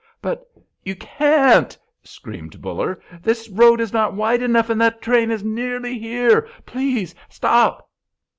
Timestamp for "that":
4.81-4.99